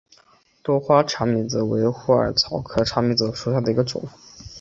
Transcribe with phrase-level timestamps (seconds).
[0.63, 4.07] 多花茶藨子为虎耳草科茶藨子属下的一个种。